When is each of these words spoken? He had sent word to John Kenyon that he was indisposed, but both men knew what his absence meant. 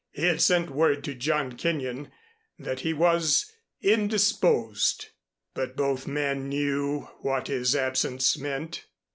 He 0.09 0.23
had 0.23 0.41
sent 0.41 0.71
word 0.71 1.03
to 1.03 1.13
John 1.13 1.51
Kenyon 1.53 2.11
that 2.57 2.79
he 2.79 2.91
was 2.91 3.51
indisposed, 3.81 5.09
but 5.53 5.75
both 5.75 6.07
men 6.07 6.49
knew 6.49 7.01
what 7.19 7.49
his 7.49 7.75
absence 7.75 8.35
meant. 8.35 8.87